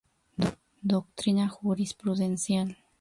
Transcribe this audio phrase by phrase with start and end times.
[0.91, 2.75] Doctrina Jurisprudencial.